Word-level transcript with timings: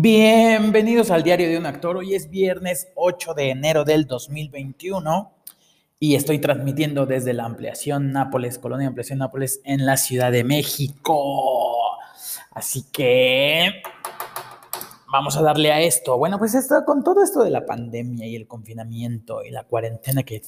Bienvenidos 0.00 1.10
al 1.10 1.24
diario 1.24 1.48
de 1.48 1.58
un 1.58 1.66
actor. 1.66 1.96
Hoy 1.96 2.14
es 2.14 2.30
viernes 2.30 2.86
8 2.94 3.34
de 3.34 3.50
enero 3.50 3.84
del 3.84 4.06
2021 4.06 5.32
y 5.98 6.14
estoy 6.14 6.38
transmitiendo 6.38 7.04
desde 7.04 7.32
la 7.32 7.44
ampliación 7.46 8.12
Nápoles, 8.12 8.60
Colonia 8.60 8.86
Ampliación 8.86 9.18
Nápoles, 9.18 9.60
en 9.64 9.86
la 9.86 9.96
Ciudad 9.96 10.30
de 10.30 10.44
México. 10.44 11.98
Así 12.52 12.84
que 12.92 13.82
vamos 15.10 15.36
a 15.36 15.42
darle 15.42 15.72
a 15.72 15.80
esto. 15.80 16.16
Bueno, 16.16 16.38
pues 16.38 16.54
esto, 16.54 16.84
con 16.86 17.02
todo 17.02 17.24
esto 17.24 17.42
de 17.42 17.50
la 17.50 17.66
pandemia 17.66 18.24
y 18.24 18.36
el 18.36 18.46
confinamiento 18.46 19.44
y 19.44 19.50
la 19.50 19.64
cuarentena 19.64 20.22
que 20.22 20.42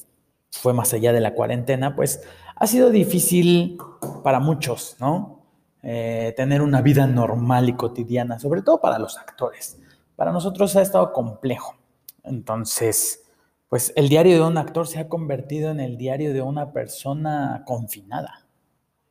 fue 0.52 0.74
más 0.74 0.94
allá 0.94 1.12
de 1.12 1.20
la 1.20 1.34
cuarentena, 1.34 1.96
pues 1.96 2.22
ha 2.54 2.68
sido 2.68 2.90
difícil 2.90 3.78
para 4.22 4.38
muchos, 4.38 4.94
¿no? 5.00 5.39
Eh, 5.82 6.34
tener 6.36 6.60
una 6.60 6.82
vida 6.82 7.06
normal 7.06 7.68
y 7.68 7.74
cotidiana, 7.74 8.38
sobre 8.38 8.62
todo 8.62 8.80
para 8.80 8.98
los 8.98 9.16
actores. 9.18 9.78
Para 10.16 10.32
nosotros 10.32 10.76
ha 10.76 10.82
estado 10.82 11.12
complejo. 11.12 11.76
Entonces, 12.22 13.24
pues 13.68 13.92
el 13.96 14.08
diario 14.08 14.34
de 14.34 14.46
un 14.46 14.58
actor 14.58 14.86
se 14.86 14.98
ha 14.98 15.08
convertido 15.08 15.70
en 15.70 15.80
el 15.80 15.96
diario 15.96 16.34
de 16.34 16.42
una 16.42 16.72
persona 16.72 17.62
confinada. 17.66 18.46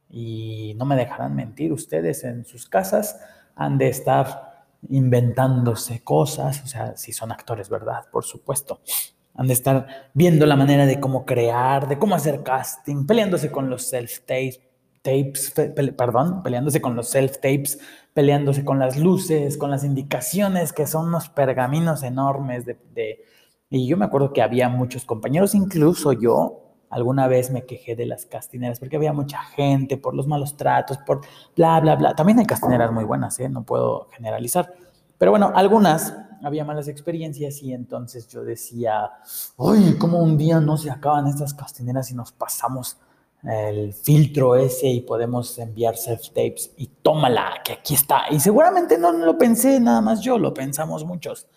Y 0.09 0.75
no 0.77 0.85
me 0.85 0.95
dejarán 0.95 1.35
mentir, 1.35 1.71
ustedes 1.71 2.23
en 2.23 2.45
sus 2.45 2.67
casas 2.67 3.19
han 3.55 3.77
de 3.77 3.89
estar 3.89 4.65
inventándose 4.89 6.03
cosas, 6.03 6.61
o 6.63 6.67
sea, 6.67 6.95
si 6.95 7.11
son 7.11 7.31
actores, 7.31 7.69
¿verdad? 7.69 8.05
Por 8.11 8.23
supuesto. 8.23 8.79
Han 9.35 9.47
de 9.47 9.53
estar 9.53 10.09
viendo 10.13 10.45
la 10.45 10.55
manera 10.55 10.85
de 10.85 10.99
cómo 10.99 11.25
crear, 11.25 11.87
de 11.87 11.97
cómo 11.97 12.15
hacer 12.15 12.43
casting, 12.43 13.05
peleándose 13.05 13.51
con 13.51 13.69
los 13.69 13.91
self-tapes, 13.91 14.59
tapes, 15.01 15.53
perdón, 15.97 16.43
peleándose 16.43 16.81
con 16.81 16.95
los 16.95 17.13
self-tapes, 17.13 17.79
peleándose 18.13 18.65
con 18.65 18.79
las 18.79 18.97
luces, 18.97 19.57
con 19.57 19.71
las 19.71 19.83
indicaciones, 19.83 20.73
que 20.73 20.87
son 20.87 21.07
unos 21.07 21.29
pergaminos 21.29 22.03
enormes 22.03 22.65
de, 22.65 23.25
Y 23.69 23.87
yo 23.87 23.97
me 23.97 24.05
acuerdo 24.05 24.33
que 24.33 24.41
había 24.41 24.69
muchos 24.69 25.05
compañeros, 25.05 25.55
incluso 25.55 26.11
yo, 26.13 26.75
alguna 26.89 27.27
vez 27.27 27.51
me 27.51 27.65
quejé 27.65 27.95
de 27.95 28.05
las 28.05 28.25
castineras 28.25 28.79
porque 28.79 28.95
había 28.95 29.13
mucha 29.13 29.39
gente, 29.43 29.97
por 29.97 30.15
los 30.15 30.27
malos 30.27 30.57
tratos, 30.57 30.97
por 30.99 31.21
bla, 31.55 31.79
bla, 31.79 31.95
bla. 31.95 32.15
También 32.15 32.39
hay 32.39 32.45
castineras 32.45 32.91
muy 32.91 33.03
buenas, 33.03 33.39
¿eh? 33.39 33.47
no 33.47 33.63
puedo 33.63 34.07
generalizar. 34.11 34.73
Pero 35.17 35.31
bueno, 35.31 35.51
algunas 35.53 36.15
había 36.43 36.65
malas 36.65 36.87
experiencias 36.87 37.61
y 37.61 37.73
entonces 37.73 38.27
yo 38.27 38.43
decía, 38.43 39.11
uy, 39.57 39.97
¿cómo 39.97 40.19
un 40.19 40.37
día 40.37 40.59
no 40.59 40.77
se 40.77 40.89
acaban 40.89 41.27
estas 41.27 41.53
castineras 41.53 42.09
y 42.11 42.15
nos 42.15 42.31
pasamos 42.31 42.97
el 43.43 43.93
filtro 43.93 44.55
ese 44.55 44.87
y 44.87 45.01
podemos 45.01 45.57
enviar 45.59 45.95
self-tapes 45.95 46.71
y 46.77 46.87
tómala, 47.01 47.61
que 47.63 47.73
aquí 47.73 47.93
está. 47.93 48.23
Y 48.29 48.39
seguramente 48.39 48.97
no 48.97 49.11
lo 49.11 49.37
pensé 49.37 49.79
nada 49.79 50.01
más 50.01 50.21
yo, 50.21 50.37
lo 50.37 50.53
pensamos 50.53 51.05
muchos. 51.05 51.47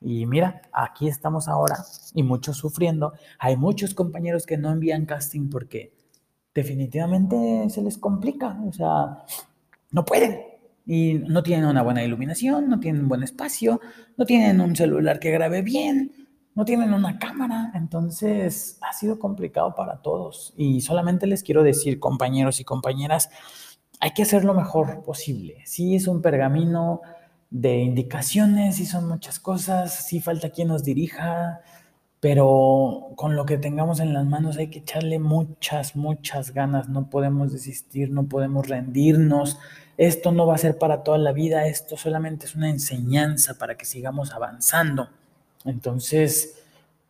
Y 0.00 0.26
mira, 0.26 0.62
aquí 0.72 1.08
estamos 1.08 1.48
ahora 1.48 1.76
y 2.14 2.22
muchos 2.22 2.56
sufriendo. 2.56 3.12
Hay 3.38 3.56
muchos 3.56 3.94
compañeros 3.94 4.46
que 4.46 4.56
no 4.56 4.70
envían 4.70 5.06
casting 5.06 5.48
porque 5.48 5.94
definitivamente 6.54 7.68
se 7.70 7.82
les 7.82 7.98
complica, 7.98 8.58
o 8.66 8.72
sea, 8.72 9.24
no 9.90 10.04
pueden. 10.04 10.40
Y 10.88 11.14
no 11.14 11.42
tienen 11.42 11.66
una 11.66 11.82
buena 11.82 12.04
iluminación, 12.04 12.68
no 12.68 12.78
tienen 12.78 13.02
un 13.02 13.08
buen 13.08 13.24
espacio, 13.24 13.80
no 14.16 14.24
tienen 14.24 14.60
un 14.60 14.76
celular 14.76 15.18
que 15.18 15.32
grabe 15.32 15.62
bien, 15.62 16.25
no 16.56 16.64
tienen 16.64 16.94
una 16.94 17.18
cámara, 17.18 17.70
entonces 17.74 18.78
ha 18.80 18.92
sido 18.94 19.18
complicado 19.18 19.74
para 19.74 19.98
todos. 19.98 20.54
Y 20.56 20.80
solamente 20.80 21.26
les 21.26 21.42
quiero 21.42 21.62
decir, 21.62 22.00
compañeros 22.00 22.60
y 22.60 22.64
compañeras, 22.64 23.28
hay 24.00 24.12
que 24.12 24.22
hacer 24.22 24.42
lo 24.42 24.54
mejor 24.54 25.04
posible. 25.04 25.58
Sí, 25.66 25.94
es 25.94 26.08
un 26.08 26.22
pergamino 26.22 27.02
de 27.50 27.76
indicaciones, 27.82 28.76
sí 28.76 28.86
son 28.86 29.06
muchas 29.06 29.38
cosas, 29.38 30.06
sí 30.06 30.20
falta 30.20 30.48
quien 30.48 30.68
nos 30.68 30.82
dirija, 30.82 31.60
pero 32.20 33.08
con 33.16 33.36
lo 33.36 33.44
que 33.44 33.58
tengamos 33.58 34.00
en 34.00 34.14
las 34.14 34.24
manos 34.24 34.56
hay 34.56 34.68
que 34.68 34.78
echarle 34.78 35.18
muchas, 35.18 35.94
muchas 35.94 36.54
ganas. 36.54 36.88
No 36.88 37.10
podemos 37.10 37.52
desistir, 37.52 38.10
no 38.10 38.28
podemos 38.28 38.66
rendirnos. 38.66 39.58
Esto 39.98 40.32
no 40.32 40.46
va 40.46 40.54
a 40.54 40.58
ser 40.58 40.78
para 40.78 41.02
toda 41.02 41.18
la 41.18 41.32
vida, 41.32 41.66
esto 41.66 41.98
solamente 41.98 42.46
es 42.46 42.54
una 42.54 42.70
enseñanza 42.70 43.54
para 43.58 43.76
que 43.76 43.84
sigamos 43.84 44.32
avanzando. 44.32 45.10
Entonces, 45.66 46.62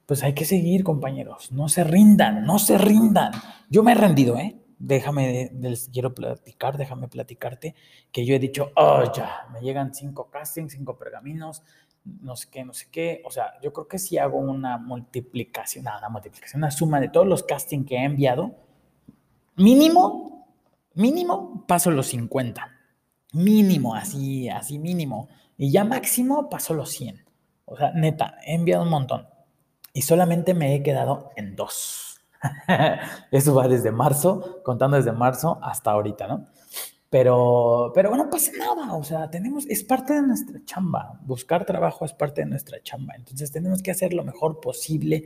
pues 0.07 0.23
hay 0.23 0.35
que 0.35 0.45
seguir, 0.45 0.85
compañeros. 0.85 1.53
No 1.53 1.69
se 1.69 1.85
rindan, 1.85 2.45
no 2.45 2.59
se 2.59 2.79
rindan. 2.79 3.33
Yo 3.69 3.83
me 3.83 3.93
he 3.93 3.95
rendido, 3.95 4.37
¿eh? 4.39 4.57
Déjame, 4.79 5.53
quiero 5.93 6.15
platicar, 6.15 6.77
déjame 6.77 7.09
platicarte 7.09 7.75
que 8.13 8.27
yo 8.27 8.35
he 8.35 8.39
dicho, 8.39 8.73
oh, 8.77 9.11
ya, 9.13 9.47
me 9.53 9.61
llegan 9.61 9.95
cinco 9.95 10.29
castings, 10.31 10.73
cinco 10.75 10.99
pergaminos, 10.99 11.63
no 12.05 12.37
sé 12.37 12.49
qué, 12.51 12.65
no 12.65 12.73
sé 12.73 12.87
qué. 12.91 13.23
O 13.25 13.31
sea, 13.31 13.55
yo 13.63 13.73
creo 13.73 13.89
que 13.89 13.99
si 13.99 14.19
hago 14.19 14.39
una 14.39 14.79
multiplicación, 14.79 15.87
una 15.87 16.09
multiplicación, 16.09 16.61
una 16.61 16.71
suma 16.71 17.01
de 17.01 17.09
todos 17.09 17.27
los 17.27 17.43
castings 17.43 17.87
que 17.87 17.97
he 17.97 18.05
enviado, 18.05 18.55
mínimo, 19.57 20.47
mínimo, 20.95 21.65
paso 21.67 21.91
los 21.91 22.07
50. 22.09 22.71
Mínimo, 23.33 23.95
así, 23.95 24.49
así 24.49 24.79
mínimo. 24.79 25.29
Y 25.59 25.71
ya 25.71 25.85
máximo 25.85 26.49
paso 26.49 26.75
los 26.75 26.91
100. 26.91 27.26
O 27.67 27.77
sea, 27.77 27.93
neta, 27.93 28.39
he 28.47 28.55
enviado 28.55 28.85
un 28.85 28.91
montón 28.91 29.29
y 29.93 30.03
solamente 30.03 30.55
me 30.55 30.75
he 30.75 30.83
quedado 30.83 31.31
en 31.37 31.57
dos. 31.57 32.21
Eso 33.31 33.55
va 33.55 33.69
desde 33.69 33.91
marzo, 33.91 34.63
contando 34.65 34.97
desde 34.97 35.13
marzo 35.13 35.59
hasta 35.63 35.91
ahorita, 35.91 36.29
¿no? 36.29 36.47
Pero, 37.11 37.93
pero 37.95 38.09
bueno, 38.11 38.29
pasa 38.31 38.53
nada, 38.59 38.95
o 38.95 39.05
sea, 39.05 39.31
tenemos, 39.31 39.65
es 39.67 39.85
parte 39.85 40.15
de 40.15 40.23
nuestra 40.23 40.61
chamba, 40.65 41.19
buscar 41.23 41.65
trabajo 41.65 42.05
es 42.05 42.13
parte 42.13 42.43
de 42.43 42.49
nuestra 42.49 42.83
chamba, 42.83 43.15
entonces 43.15 43.53
tenemos 43.53 43.83
que 43.83 43.93
hacer 43.93 44.13
lo 44.13 44.25
mejor 44.25 44.61
posible. 44.61 45.25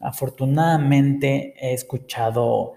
Afortunadamente 0.00 1.54
he 1.58 1.74
escuchado 1.74 2.72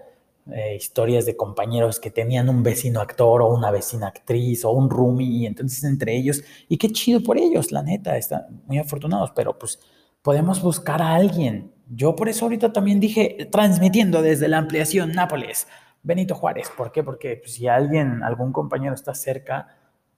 eh, 0.52 0.76
historias 0.76 1.24
de 1.24 1.36
compañeros 1.36 1.98
que 1.98 2.10
tenían 2.10 2.48
un 2.48 2.62
vecino 2.62 3.00
actor 3.00 3.40
o 3.40 3.48
una 3.48 3.70
vecina 3.70 4.08
actriz 4.08 4.64
o 4.64 4.72
un 4.72 4.90
roomie, 4.90 5.26
y 5.26 5.46
entonces 5.46 5.84
entre 5.84 6.14
ellos, 6.16 6.42
y 6.68 6.76
qué 6.76 6.90
chido 6.90 7.22
por 7.22 7.38
ellos, 7.38 7.72
la 7.72 7.82
neta, 7.82 8.16
están 8.16 8.62
muy 8.66 8.78
afortunados, 8.78 9.32
pero 9.34 9.58
pues 9.58 9.78
podemos 10.22 10.60
buscar 10.62 11.00
a 11.00 11.14
alguien. 11.14 11.72
Yo 11.88 12.14
por 12.16 12.28
eso 12.28 12.44
ahorita 12.44 12.72
también 12.72 13.00
dije, 13.00 13.48
transmitiendo 13.50 14.22
desde 14.22 14.48
la 14.48 14.58
ampliación 14.58 15.12
Nápoles, 15.12 15.66
Benito 16.02 16.34
Juárez, 16.34 16.70
¿por 16.76 16.92
qué? 16.92 17.02
Porque 17.02 17.36
pues, 17.36 17.54
si 17.54 17.66
alguien, 17.66 18.22
algún 18.22 18.52
compañero 18.52 18.94
está 18.94 19.14
cerca, 19.14 19.68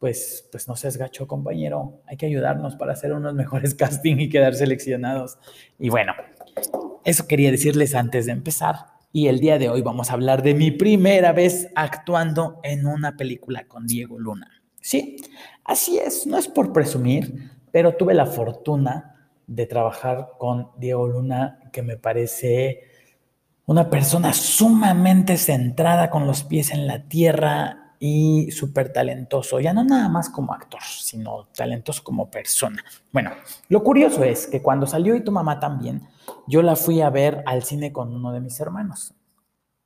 pues, 0.00 0.48
pues 0.50 0.66
no 0.66 0.74
seas 0.74 0.96
gacho, 0.96 1.28
compañero, 1.28 2.00
hay 2.06 2.16
que 2.16 2.26
ayudarnos 2.26 2.74
para 2.76 2.92
hacer 2.92 3.12
unos 3.12 3.34
mejores 3.34 3.74
casting 3.76 4.16
y 4.18 4.28
quedar 4.28 4.54
seleccionados. 4.54 5.38
Y 5.78 5.88
bueno, 5.88 6.12
eso 7.04 7.26
quería 7.28 7.52
decirles 7.52 7.94
antes 7.94 8.26
de 8.26 8.32
empezar. 8.32 8.95
Y 9.16 9.28
el 9.28 9.40
día 9.40 9.58
de 9.58 9.70
hoy 9.70 9.80
vamos 9.80 10.10
a 10.10 10.12
hablar 10.12 10.42
de 10.42 10.52
mi 10.52 10.70
primera 10.70 11.32
vez 11.32 11.70
actuando 11.74 12.60
en 12.62 12.86
una 12.86 13.16
película 13.16 13.66
con 13.66 13.86
Diego 13.86 14.18
Luna. 14.18 14.46
Sí, 14.78 15.16
así 15.64 15.96
es, 15.96 16.26
no 16.26 16.36
es 16.36 16.48
por 16.48 16.70
presumir, 16.70 17.50
pero 17.72 17.94
tuve 17.96 18.12
la 18.12 18.26
fortuna 18.26 19.30
de 19.46 19.64
trabajar 19.64 20.32
con 20.38 20.68
Diego 20.76 21.08
Luna, 21.08 21.60
que 21.72 21.80
me 21.80 21.96
parece 21.96 22.82
una 23.64 23.88
persona 23.88 24.34
sumamente 24.34 25.38
centrada 25.38 26.10
con 26.10 26.26
los 26.26 26.44
pies 26.44 26.70
en 26.70 26.86
la 26.86 27.08
tierra 27.08 27.85
y 27.98 28.50
súper 28.50 28.92
talentoso, 28.92 29.60
ya 29.60 29.72
no 29.72 29.84
nada 29.84 30.08
más 30.08 30.28
como 30.28 30.52
actor, 30.52 30.80
sino 30.82 31.46
talentoso 31.54 32.02
como 32.04 32.30
persona. 32.30 32.82
Bueno, 33.12 33.30
lo 33.68 33.82
curioso 33.82 34.24
es 34.24 34.46
que 34.46 34.62
cuando 34.62 34.86
salió 34.86 35.14
y 35.14 35.24
tu 35.24 35.32
mamá 35.32 35.60
también, 35.60 36.02
yo 36.46 36.62
la 36.62 36.76
fui 36.76 37.00
a 37.00 37.10
ver 37.10 37.42
al 37.46 37.62
cine 37.62 37.92
con 37.92 38.14
uno 38.14 38.32
de 38.32 38.40
mis 38.40 38.58
hermanos. 38.60 39.14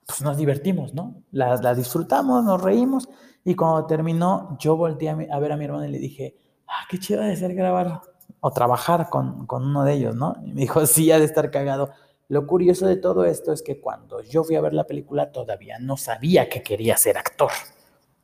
Pues 0.06 0.22
nos 0.22 0.36
divertimos, 0.36 0.94
¿no? 0.94 1.22
La, 1.30 1.74
disfrutamos, 1.74 2.44
nos 2.44 2.60
reímos 2.60 3.08
y 3.44 3.54
cuando 3.54 3.86
terminó, 3.86 4.56
yo 4.58 4.76
volteé 4.76 5.10
a, 5.10 5.14
ver 5.38 5.52
a 5.52 5.56
mi 5.56 5.64
hermano 5.64 5.84
y 5.84 5.90
le 5.90 5.98
dije, 5.98 6.36
ah, 6.66 6.86
qué 6.88 6.98
chido 6.98 7.22
de 7.22 7.36
ser 7.36 7.54
grabar 7.54 8.00
o 8.40 8.50
trabajar 8.50 9.08
con, 9.08 9.46
con 9.46 9.64
uno 9.64 9.84
de 9.84 9.94
ellos, 9.94 10.16
¿no? 10.16 10.34
Y 10.44 10.52
me 10.52 10.62
dijo, 10.62 10.84
sí, 10.86 11.12
ha 11.12 11.18
de 11.18 11.24
estar 11.24 11.50
cagado. 11.50 11.90
Lo 12.28 12.46
curioso 12.46 12.86
de 12.86 12.96
todo 12.96 13.24
esto 13.24 13.52
es 13.52 13.60
que 13.60 13.80
cuando 13.80 14.22
yo 14.22 14.44
fui 14.44 14.54
a 14.54 14.60
ver 14.60 14.72
la 14.72 14.86
película 14.86 15.32
todavía 15.32 15.78
no 15.80 15.96
sabía 15.96 16.48
que 16.48 16.62
quería 16.62 16.96
ser 16.96 17.18
actor. 17.18 17.50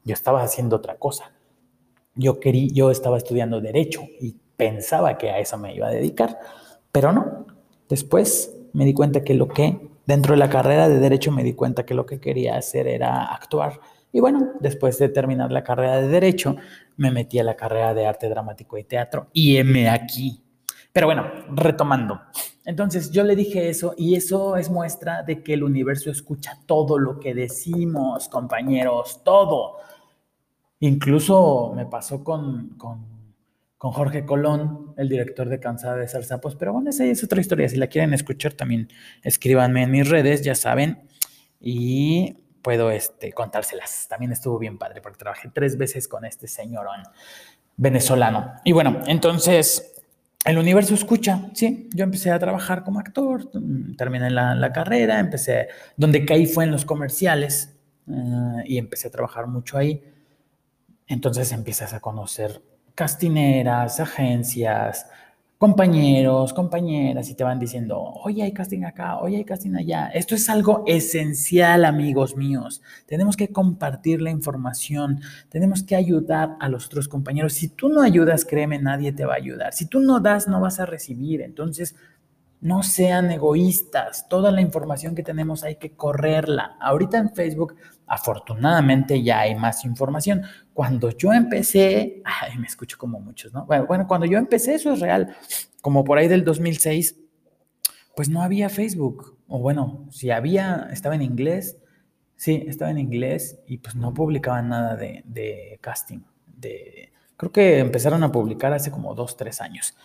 Yo 0.06 0.14
estaba 0.14 0.42
haciendo 0.42 0.76
otra 0.76 0.96
cosa. 0.96 1.32
Yo, 2.14 2.38
quería, 2.38 2.70
yo 2.72 2.90
estaba 2.92 3.18
estudiando 3.18 3.60
derecho 3.60 4.02
y 4.20 4.36
pensaba 4.56 5.18
que 5.18 5.30
a 5.30 5.40
eso 5.40 5.58
me 5.58 5.74
iba 5.74 5.88
a 5.88 5.90
dedicar, 5.90 6.38
pero 6.92 7.12
no. 7.12 7.46
Después 7.88 8.56
me 8.72 8.84
di 8.84 8.94
cuenta 8.94 9.24
que 9.24 9.34
lo 9.34 9.48
que, 9.48 9.90
dentro 10.06 10.34
de 10.34 10.38
la 10.38 10.48
carrera 10.48 10.88
de 10.88 11.00
derecho, 11.00 11.32
me 11.32 11.42
di 11.42 11.54
cuenta 11.54 11.84
que 11.84 11.94
lo 11.94 12.06
que 12.06 12.20
quería 12.20 12.56
hacer 12.56 12.86
era 12.86 13.24
actuar. 13.24 13.80
Y 14.12 14.20
bueno, 14.20 14.52
después 14.60 14.96
de 14.98 15.08
terminar 15.08 15.50
la 15.50 15.64
carrera 15.64 16.00
de 16.00 16.06
derecho, 16.06 16.56
me 16.96 17.10
metí 17.10 17.40
a 17.40 17.44
la 17.44 17.56
carrera 17.56 17.92
de 17.92 18.06
arte 18.06 18.28
dramático 18.28 18.78
y 18.78 18.84
teatro 18.84 19.26
y 19.32 19.62
me 19.64 19.88
aquí. 19.88 20.45
Pero 20.96 21.08
bueno, 21.08 21.30
retomando. 21.50 22.22
Entonces 22.64 23.10
yo 23.10 23.22
le 23.22 23.36
dije 23.36 23.68
eso 23.68 23.92
y 23.98 24.14
eso 24.14 24.56
es 24.56 24.70
muestra 24.70 25.22
de 25.22 25.42
que 25.42 25.52
el 25.52 25.62
universo 25.62 26.10
escucha 26.10 26.58
todo 26.64 26.98
lo 26.98 27.20
que 27.20 27.34
decimos, 27.34 28.30
compañeros, 28.30 29.20
todo. 29.22 29.76
Incluso 30.80 31.74
me 31.76 31.84
pasó 31.84 32.24
con, 32.24 32.70
con 32.78 33.14
con 33.76 33.92
Jorge 33.92 34.24
Colón, 34.24 34.94
el 34.96 35.10
director 35.10 35.50
de 35.50 35.60
Cansada 35.60 35.96
de 35.96 36.08
Salsapos. 36.08 36.56
Pero 36.56 36.72
bueno, 36.72 36.88
esa 36.88 37.04
es 37.04 37.22
otra 37.22 37.42
historia. 37.42 37.68
Si 37.68 37.76
la 37.76 37.88
quieren 37.88 38.14
escuchar, 38.14 38.54
también 38.54 38.88
escríbanme 39.22 39.82
en 39.82 39.90
mis 39.90 40.08
redes, 40.08 40.40
ya 40.40 40.54
saben. 40.54 41.06
Y 41.60 42.38
puedo 42.62 42.90
este, 42.90 43.34
contárselas. 43.34 44.06
También 44.08 44.32
estuvo 44.32 44.58
bien 44.58 44.78
padre 44.78 45.02
porque 45.02 45.18
trabajé 45.18 45.50
tres 45.52 45.76
veces 45.76 46.08
con 46.08 46.24
este 46.24 46.48
señorón 46.48 47.02
venezolano. 47.76 48.54
Y 48.64 48.72
bueno, 48.72 49.02
entonces 49.06 49.95
el 50.46 50.58
universo 50.58 50.94
escucha, 50.94 51.50
sí, 51.54 51.88
yo 51.92 52.04
empecé 52.04 52.30
a 52.30 52.38
trabajar 52.38 52.84
como 52.84 53.00
actor, 53.00 53.50
terminé 53.98 54.30
la, 54.30 54.72
carrera, 54.72 55.18
empecé, 55.18 55.68
donde 55.96 56.24
caí 56.24 56.46
fue 56.46 56.64
en 56.64 56.70
los 56.70 56.84
comerciales 56.84 57.76
eh, 58.08 58.62
y 58.64 58.78
empecé 58.78 59.08
a 59.08 59.10
trabajar 59.10 59.48
mucho 59.48 59.76
ahí. 59.76 60.02
Entonces 61.08 61.50
empiezas 61.52 61.92
a 61.94 62.00
conocer 62.00 62.62
castineras, 62.94 63.98
agencias, 63.98 65.06
compañeros, 65.58 66.52
compañeras, 66.52 67.30
y 67.30 67.34
te 67.34 67.44
van 67.44 67.58
diciendo, 67.58 67.98
oye, 67.98 68.42
hay 68.42 68.52
casting 68.52 68.84
acá, 68.84 69.18
oye, 69.18 69.38
hay 69.38 69.44
casting 69.44 69.74
allá. 69.74 70.08
Esto 70.08 70.34
es 70.34 70.50
algo 70.50 70.84
esencial, 70.86 71.84
amigos 71.84 72.36
míos. 72.36 72.82
Tenemos 73.06 73.36
que 73.36 73.48
compartir 73.48 74.20
la 74.20 74.30
información, 74.30 75.20
tenemos 75.48 75.82
que 75.82 75.96
ayudar 75.96 76.56
a 76.60 76.68
los 76.68 76.86
otros 76.86 77.08
compañeros. 77.08 77.54
Si 77.54 77.68
tú 77.68 77.88
no 77.88 78.02
ayudas, 78.02 78.44
créeme, 78.44 78.78
nadie 78.78 79.12
te 79.12 79.24
va 79.24 79.34
a 79.34 79.38
ayudar. 79.38 79.72
Si 79.72 79.86
tú 79.86 80.00
no 80.00 80.20
das, 80.20 80.46
no 80.46 80.60
vas 80.60 80.78
a 80.78 80.86
recibir. 80.86 81.40
Entonces, 81.40 81.96
no 82.60 82.82
sean 82.82 83.30
egoístas. 83.30 84.28
Toda 84.28 84.50
la 84.50 84.60
información 84.60 85.14
que 85.14 85.22
tenemos 85.22 85.64
hay 85.64 85.76
que 85.76 85.92
correrla. 85.92 86.76
Ahorita 86.80 87.18
en 87.18 87.30
Facebook, 87.32 87.76
afortunadamente, 88.06 89.22
ya 89.22 89.40
hay 89.40 89.54
más 89.54 89.84
información. 89.84 90.42
Cuando 90.72 91.10
yo 91.10 91.32
empecé, 91.32 92.22
me 92.58 92.66
escucho 92.66 92.98
como 92.98 93.20
muchos, 93.20 93.52
¿no? 93.52 93.66
Bueno, 93.66 93.86
bueno, 93.86 94.06
cuando 94.06 94.26
yo 94.26 94.38
empecé, 94.38 94.74
eso 94.74 94.92
es 94.92 95.00
real. 95.00 95.36
Como 95.80 96.04
por 96.04 96.18
ahí 96.18 96.28
del 96.28 96.44
2006, 96.44 97.16
pues 98.14 98.28
no 98.28 98.42
había 98.42 98.68
Facebook. 98.68 99.38
O 99.48 99.58
bueno, 99.58 100.06
si 100.10 100.30
había, 100.30 100.88
estaba 100.92 101.14
en 101.14 101.22
inglés. 101.22 101.78
Sí, 102.36 102.64
estaba 102.66 102.90
en 102.90 102.98
inglés 102.98 103.58
y 103.66 103.78
pues 103.78 103.94
no 103.94 104.12
publicaban 104.12 104.68
nada 104.68 104.94
de, 104.94 105.22
de 105.26 105.78
casting. 105.80 106.20
De, 106.46 107.12
creo 107.36 107.50
que 107.50 107.78
empezaron 107.78 108.22
a 108.22 108.30
publicar 108.30 108.72
hace 108.72 108.90
como 108.90 109.14
dos, 109.14 109.36
tres 109.36 109.60
años. 109.60 109.96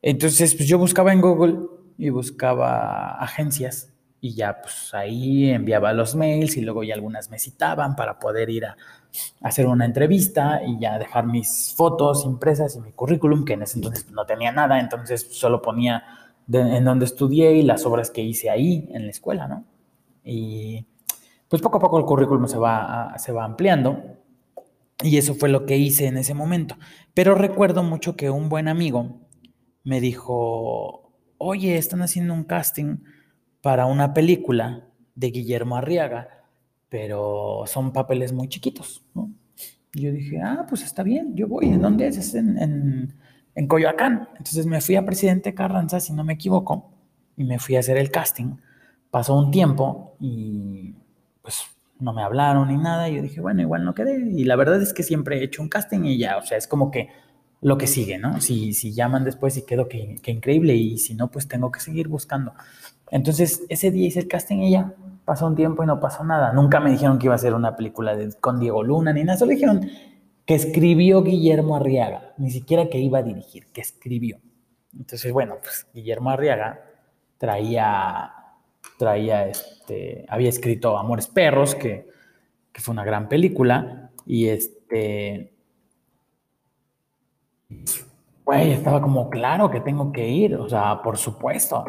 Entonces, 0.00 0.54
pues 0.54 0.68
yo 0.68 0.78
buscaba 0.78 1.12
en 1.12 1.20
Google 1.20 1.58
y 1.98 2.10
buscaba 2.10 3.18
agencias 3.18 3.91
y 4.24 4.34
ya 4.34 4.62
pues 4.62 4.94
ahí 4.94 5.50
enviaba 5.50 5.92
los 5.92 6.14
mails 6.14 6.56
y 6.56 6.60
luego 6.60 6.84
ya 6.84 6.94
algunas 6.94 7.28
me 7.28 7.40
citaban 7.40 7.96
para 7.96 8.20
poder 8.20 8.50
ir 8.50 8.66
a, 8.66 8.76
hacer 9.40 9.66
una 9.66 9.84
entrevista 9.84 10.62
y 10.64 10.78
ya 10.78 10.96
dejar 10.96 11.26
mis 11.26 11.74
fotos 11.76 12.24
impresas 12.24 12.76
y 12.76 12.80
mi 12.80 12.92
currículum, 12.92 13.44
que 13.44 13.54
en 13.54 13.62
ese 13.62 13.78
entonces 13.78 14.08
no 14.12 14.24
tenía 14.24 14.52
nada, 14.52 14.78
entonces 14.78 15.26
solo 15.32 15.60
ponía 15.60 16.04
en 16.52 16.84
donde 16.84 17.04
estudié 17.04 17.54
y 17.54 17.62
las 17.62 17.84
obras 17.84 18.12
que 18.12 18.22
hice 18.22 18.48
ahí 18.48 18.88
en 18.92 19.06
la 19.06 19.10
escuela, 19.10 19.48
¿no? 19.48 19.64
Y 20.22 20.86
pues 21.48 21.60
poco 21.60 21.78
a 21.78 21.80
poco 21.80 21.98
el 21.98 22.04
currículum 22.04 22.46
se 22.46 22.58
va, 22.58 23.14
se 23.18 23.32
va 23.32 23.44
ampliando 23.44 24.02
y 25.02 25.16
eso 25.18 25.34
fue 25.34 25.48
lo 25.48 25.66
que 25.66 25.78
hice 25.78 26.06
en 26.06 26.16
ese 26.16 26.32
momento. 26.32 26.76
Pero 27.12 27.34
recuerdo 27.34 27.82
mucho 27.82 28.14
que 28.14 28.30
un 28.30 28.48
buen 28.48 28.68
amigo 28.68 29.20
me 29.82 30.00
dijo, 30.00 31.12
oye, 31.38 31.76
están 31.76 32.02
haciendo 32.02 32.34
un 32.34 32.44
casting 32.44 32.98
para 33.62 33.86
una 33.86 34.12
película 34.12 34.86
de 35.14 35.30
Guillermo 35.30 35.76
Arriaga, 35.76 36.28
pero 36.88 37.62
son 37.66 37.92
papeles 37.92 38.32
muy 38.32 38.48
chiquitos, 38.48 39.02
yo 39.94 40.10
dije, 40.10 40.40
ah, 40.42 40.64
pues 40.68 40.82
está 40.82 41.02
bien, 41.02 41.34
yo 41.34 41.48
voy. 41.48 41.66
¿En 41.66 41.82
dónde 41.82 42.06
es? 42.06 42.16
Es 42.16 42.34
en, 42.34 43.14
en, 43.54 43.66
Coyoacán. 43.66 44.28
Entonces 44.38 44.66
me 44.66 44.80
fui 44.80 44.96
a 44.96 45.04
Presidente 45.04 45.54
Carranza, 45.54 46.00
si 46.00 46.14
no 46.14 46.24
me 46.24 46.32
equivoco, 46.32 46.90
y 47.36 47.44
me 47.44 47.58
fui 47.58 47.76
a 47.76 47.80
hacer 47.80 47.98
el 47.98 48.10
casting. 48.10 48.56
Pasó 49.10 49.36
un 49.36 49.50
tiempo 49.50 50.16
y 50.18 50.94
pues 51.42 51.62
no 51.98 52.14
me 52.14 52.22
hablaron 52.22 52.68
ni 52.68 52.78
nada. 52.78 53.10
Y 53.10 53.16
yo 53.16 53.22
dije, 53.22 53.42
bueno, 53.42 53.60
igual 53.60 53.84
no 53.84 53.94
quedé. 53.94 54.30
Y 54.30 54.44
la 54.44 54.56
verdad 54.56 54.80
es 54.80 54.94
que 54.94 55.02
siempre 55.02 55.38
he 55.38 55.44
hecho 55.44 55.60
un 55.60 55.68
casting 55.68 56.04
y 56.04 56.16
ya, 56.16 56.38
o 56.38 56.42
sea, 56.42 56.56
es 56.56 56.66
como 56.66 56.90
que 56.90 57.10
lo 57.60 57.76
que 57.76 57.86
sigue, 57.86 58.18
¿no? 58.18 58.40
Si, 58.40 58.72
si 58.72 58.92
llaman 58.92 59.24
después 59.24 59.56
y 59.58 59.66
quedo 59.66 59.88
que, 59.88 60.18
increíble 60.26 60.74
y 60.74 60.96
si 60.98 61.14
no, 61.14 61.30
pues 61.30 61.46
tengo 61.48 61.70
que 61.70 61.80
seguir 61.80 62.08
buscando. 62.08 62.54
Entonces, 63.12 63.62
ese 63.68 63.90
día 63.90 64.08
hice 64.08 64.20
el 64.20 64.26
casting 64.26 64.62
y 64.62 64.72
ya 64.72 64.94
pasó 65.26 65.46
un 65.46 65.54
tiempo 65.54 65.84
y 65.84 65.86
no 65.86 66.00
pasó 66.00 66.24
nada. 66.24 66.52
Nunca 66.54 66.80
me 66.80 66.90
dijeron 66.90 67.18
que 67.18 67.26
iba 67.26 67.34
a 67.34 67.38
ser 67.38 67.52
una 67.54 67.76
película 67.76 68.18
con 68.40 68.58
Diego 68.58 68.82
Luna 68.82 69.12
ni 69.12 69.22
nada, 69.22 69.38
solo 69.38 69.52
dijeron 69.52 69.86
que 70.46 70.54
escribió 70.54 71.22
Guillermo 71.22 71.76
Arriaga, 71.76 72.32
ni 72.38 72.50
siquiera 72.50 72.88
que 72.88 72.98
iba 72.98 73.18
a 73.18 73.22
dirigir, 73.22 73.66
que 73.66 73.82
escribió. 73.82 74.40
Entonces, 74.98 75.30
bueno, 75.30 75.56
pues 75.62 75.86
Guillermo 75.92 76.30
Arriaga 76.30 76.80
traía, 77.36 78.32
traía, 78.98 79.46
este, 79.46 80.24
había 80.28 80.48
escrito 80.48 80.96
Amores 80.96 81.28
Perros, 81.28 81.74
que, 81.74 82.08
que 82.72 82.80
fue 82.80 82.92
una 82.92 83.04
gran 83.04 83.28
película, 83.28 84.10
y 84.24 84.48
este, 84.48 85.52
güey, 88.44 88.72
estaba 88.72 89.00
como 89.00 89.30
claro 89.30 89.70
que 89.70 89.80
tengo 89.80 90.12
que 90.12 90.28
ir, 90.28 90.54
o 90.56 90.68
sea, 90.68 91.00
por 91.02 91.16
supuesto. 91.16 91.84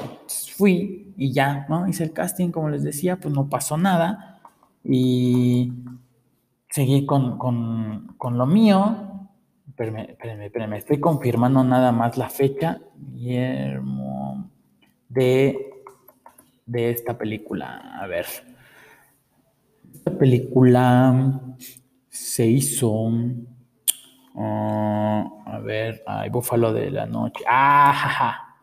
fui 0.56 1.14
y 1.18 1.32
ya, 1.32 1.66
¿no? 1.70 1.88
Hice 1.88 2.04
el 2.04 2.14
casting, 2.14 2.52
como 2.52 2.70
les 2.70 2.84
decía, 2.84 3.18
pues 3.18 3.34
no 3.34 3.50
pasó 3.50 3.78
nada 3.78 4.42
y 4.84 5.74
seguí 6.70 7.06
con, 7.06 7.38
lo 8.20 8.46
mío. 8.46 9.10
Espérenme, 9.68 10.18
espérenme, 10.46 10.78
estoy 10.78 11.00
confirmando 11.00 11.64
nada 11.64 11.92
más 11.92 12.18
la 12.18 12.30
fecha, 12.30 12.80
Guillermo, 12.96 14.50
de, 15.10 15.84
de 16.66 16.92
esta 16.92 17.18
película. 17.18 18.00
A 18.00 18.06
ver, 18.06 18.28
esta 19.94 20.12
película 20.12 21.42
se 22.10 22.46
hizo 22.46 23.10
Ah, 24.36 25.26
a 25.46 25.60
ver, 25.60 26.04
hay 26.08 26.30
Búfalo 26.30 26.74
de 26.74 26.90
la 26.92 27.06
Noche. 27.06 27.44
Ah, 27.48 28.56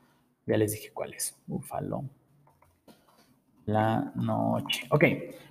ya 0.47 0.57
les 0.57 0.73
dije 0.73 0.91
cuál 0.93 1.15
es. 1.15 1.39
Búfalo. 1.47 2.05
La 3.67 4.13
noche. 4.17 4.87
Ok, 4.91 5.05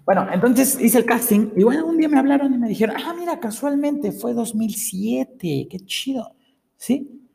bueno, 0.05 0.27
entonces 0.31 0.77
hice 0.81 0.97
el 0.97 1.05
casting 1.05 1.51
y 1.55 1.63
bueno, 1.63 1.85
un 1.85 1.97
día 1.97 2.09
me 2.09 2.19
hablaron 2.19 2.53
y 2.53 2.57
me 2.57 2.67
dijeron, 2.67 2.95
ah, 2.97 3.13
mira, 3.17 3.39
casualmente 3.39 4.11
fue 4.11 4.33
2007, 4.33 5.67
qué 5.69 5.79
chido. 5.85 6.35
¿Sí? 6.75 7.29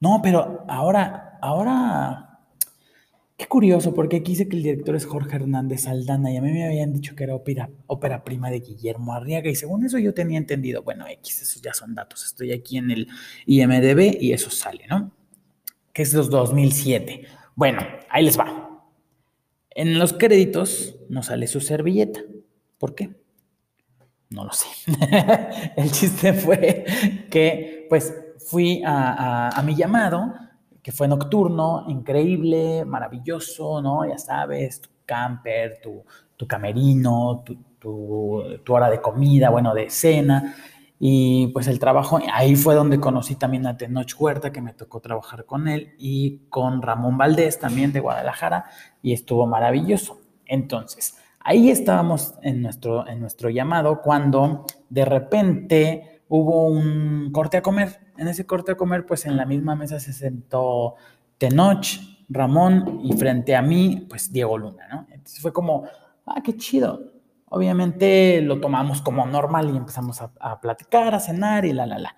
No, 0.00 0.20
pero 0.22 0.64
ahora, 0.68 1.38
ahora 1.40 2.25
Qué 3.36 3.46
curioso, 3.48 3.92
porque 3.92 4.16
aquí 4.16 4.32
dice 4.32 4.48
que 4.48 4.56
el 4.56 4.62
director 4.62 4.96
es 4.96 5.04
Jorge 5.04 5.36
Hernández 5.36 5.86
Aldana 5.86 6.32
y 6.32 6.38
a 6.38 6.40
mí 6.40 6.52
me 6.52 6.64
habían 6.64 6.94
dicho 6.94 7.14
que 7.14 7.24
era 7.24 7.34
ópera, 7.34 7.68
ópera 7.86 8.24
prima 8.24 8.48
de 8.50 8.60
Guillermo 8.60 9.12
Arriaga 9.12 9.50
y 9.50 9.54
según 9.54 9.84
eso 9.84 9.98
yo 9.98 10.14
tenía 10.14 10.38
entendido, 10.38 10.82
bueno, 10.82 11.06
X, 11.06 11.42
esos 11.42 11.60
ya 11.60 11.74
son 11.74 11.94
datos, 11.94 12.24
estoy 12.24 12.52
aquí 12.52 12.78
en 12.78 12.90
el 12.90 13.08
IMDB 13.44 14.22
y 14.22 14.32
eso 14.32 14.48
sale, 14.50 14.86
¿no? 14.88 15.12
Que 15.92 16.02
es 16.02 16.14
los 16.14 16.30
2007. 16.30 17.26
Bueno, 17.54 17.82
ahí 18.08 18.24
les 18.24 18.38
va. 18.38 18.82
En 19.70 19.98
los 19.98 20.14
créditos 20.14 20.96
no 21.10 21.22
sale 21.22 21.46
su 21.46 21.60
servilleta. 21.60 22.20
¿Por 22.78 22.94
qué? 22.94 23.16
No 24.30 24.44
lo 24.44 24.52
sé. 24.52 24.66
el 25.76 25.92
chiste 25.92 26.32
fue 26.32 26.86
que 27.30 27.86
pues 27.90 28.14
fui 28.38 28.82
a, 28.82 29.50
a 29.50 29.62
mi 29.62 29.76
llamado 29.76 30.45
que 30.86 30.92
fue 30.92 31.08
nocturno, 31.08 31.84
increíble, 31.88 32.84
maravilloso, 32.84 33.82
¿no? 33.82 34.08
Ya 34.08 34.18
sabes, 34.18 34.80
tu 34.80 34.88
camper, 35.04 35.80
tu, 35.82 36.04
tu 36.36 36.46
camerino, 36.46 37.42
tu, 37.44 37.56
tu, 38.60 38.72
hora 38.72 38.88
de 38.88 39.00
comida, 39.00 39.50
bueno, 39.50 39.74
de 39.74 39.90
cena. 39.90 40.54
Y 41.00 41.48
pues 41.48 41.66
el 41.66 41.80
trabajo, 41.80 42.20
ahí 42.32 42.54
fue 42.54 42.76
donde 42.76 43.00
conocí 43.00 43.34
también 43.34 43.66
a 43.66 43.76
Tenoch 43.76 44.14
Huerta, 44.16 44.52
que 44.52 44.62
me 44.62 44.74
tocó 44.74 45.00
trabajar 45.00 45.44
con 45.44 45.66
él, 45.66 45.92
y 45.98 46.42
con 46.50 46.80
Ramón 46.80 47.18
Valdés, 47.18 47.58
también 47.58 47.92
de 47.92 47.98
Guadalajara, 47.98 48.66
y 49.02 49.12
estuvo 49.12 49.44
maravilloso. 49.48 50.20
Entonces, 50.44 51.16
ahí 51.40 51.68
estábamos 51.68 52.34
en 52.42 52.62
nuestro, 52.62 53.08
en 53.08 53.18
nuestro 53.18 53.50
llamado 53.50 54.02
cuando 54.02 54.64
de 54.88 55.04
repente 55.04 56.22
hubo 56.28 56.68
un 56.68 57.32
corte 57.32 57.56
a 57.56 57.62
comer 57.62 58.05
en 58.18 58.28
ese 58.28 58.46
corte 58.46 58.72
a 58.72 58.76
comer, 58.76 59.06
pues 59.06 59.26
en 59.26 59.36
la 59.36 59.46
misma 59.46 59.74
mesa 59.74 60.00
se 60.00 60.12
sentó 60.12 60.94
Tenoch, 61.38 61.86
Ramón 62.28 63.00
y 63.04 63.12
frente 63.14 63.54
a 63.54 63.62
mí, 63.62 64.06
pues 64.08 64.32
Diego 64.32 64.58
Luna, 64.58 64.88
¿no? 64.90 65.06
Entonces 65.10 65.40
fue 65.40 65.52
como, 65.52 65.84
ah, 66.26 66.42
qué 66.42 66.56
chido. 66.56 67.12
Obviamente 67.48 68.40
lo 68.42 68.60
tomamos 68.60 69.00
como 69.00 69.24
normal 69.26 69.70
y 69.72 69.76
empezamos 69.76 70.20
a, 70.20 70.60
platicar, 70.60 71.14
a 71.14 71.20
cenar 71.20 71.64
y 71.64 71.72
la, 71.72 71.86
la, 71.86 71.98
la. 71.98 72.16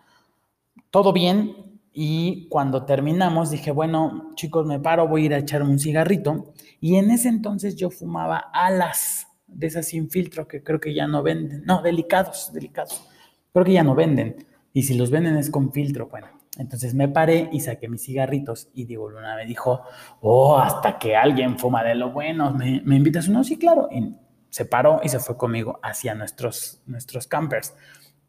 Todo 0.90 1.12
bien. 1.12 1.80
Y 1.92 2.48
cuando 2.48 2.84
terminamos 2.84 3.50
dije, 3.50 3.70
bueno, 3.70 4.30
chicos, 4.34 4.64
me 4.66 4.80
paro, 4.80 5.08
voy 5.08 5.22
a 5.22 5.26
ir 5.26 5.34
a 5.34 5.38
echar 5.38 5.62
un 5.62 5.78
cigarrito. 5.78 6.52
Y 6.80 6.96
en 6.96 7.10
ese 7.10 7.28
entonces 7.28 7.76
yo 7.76 7.90
fumaba 7.90 8.38
alas 8.52 9.26
de 9.46 9.66
esas 9.66 9.86
sin 9.86 10.08
filtro 10.08 10.46
que 10.46 10.62
creo 10.62 10.80
que 10.80 10.94
ya 10.94 11.06
no 11.06 11.22
venden. 11.22 11.64
No, 11.64 11.82
delicados, 11.82 12.50
delicados. 12.52 13.04
Creo 13.52 13.64
que 13.64 13.72
ya 13.72 13.82
no 13.82 13.94
venden. 13.94 14.46
Y 14.78 14.84
si 14.84 14.94
los 14.94 15.10
venden 15.10 15.36
es 15.36 15.50
con 15.50 15.72
filtro, 15.72 16.06
bueno. 16.06 16.28
Entonces 16.56 16.94
me 16.94 17.08
paré 17.08 17.48
y 17.50 17.58
saqué 17.58 17.88
mis 17.88 18.04
cigarritos 18.04 18.68
y 18.74 18.84
Diego 18.84 19.10
Luna 19.10 19.34
me 19.34 19.44
dijo, 19.44 19.80
oh, 20.20 20.56
hasta 20.56 21.00
que 21.00 21.16
alguien 21.16 21.58
fuma 21.58 21.82
de 21.82 21.96
lo 21.96 22.12
bueno, 22.12 22.54
¿me, 22.54 22.80
me 22.84 22.94
invitas 22.94 23.26
uno? 23.26 23.42
Sí, 23.42 23.58
claro. 23.58 23.88
Y 23.90 24.14
se 24.50 24.66
paró 24.66 25.00
y 25.02 25.08
se 25.08 25.18
fue 25.18 25.36
conmigo 25.36 25.80
hacia 25.82 26.14
nuestros, 26.14 26.80
nuestros 26.86 27.26
campers. 27.26 27.74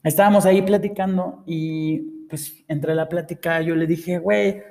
Estábamos 0.01 0.47
ahí 0.47 0.63
platicando 0.63 1.43
y 1.45 2.25
pues 2.27 2.63
entre 2.67 2.95
la 2.95 3.09
plática 3.09 3.61
yo 3.61 3.75
le 3.75 3.85
dije, 3.85 4.17
güey, 4.17 4.63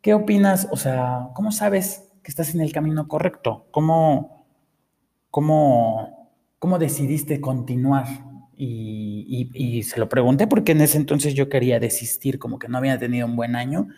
¿qué 0.00 0.14
opinas? 0.14 0.68
O 0.70 0.78
sea, 0.78 1.28
¿cómo 1.34 1.52
sabes 1.52 2.14
que 2.22 2.30
estás 2.30 2.54
en 2.54 2.62
el 2.62 2.72
camino 2.72 3.08
correcto? 3.08 3.66
¿Cómo, 3.72 4.46
cómo, 5.30 6.32
cómo 6.58 6.78
decidiste 6.78 7.42
continuar? 7.42 8.06
Y, 8.58 9.82
se 9.82 10.00
lo 10.00 10.08
pregunté 10.08 10.46
porque 10.46 10.72
en 10.72 10.80
ese 10.80 10.96
entonces 10.96 11.34
yo 11.34 11.48
quería 11.48 11.78
desistir, 11.78 12.38
como 12.38 12.58
que 12.58 12.68
no 12.68 12.78
había 12.78 12.98
tenido 12.98 13.26
un 13.26 13.36
buen 13.36 13.54
año 13.54 13.88